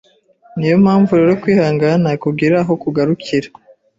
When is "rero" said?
1.19-1.33